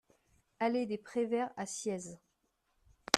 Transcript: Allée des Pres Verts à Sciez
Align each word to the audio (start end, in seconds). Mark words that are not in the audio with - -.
Allée 0.59 0.87
des 0.87 0.97
Pres 0.97 1.27
Verts 1.29 1.51
à 1.57 1.67
Sciez 1.67 2.17